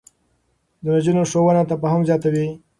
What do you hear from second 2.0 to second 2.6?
زياتوي.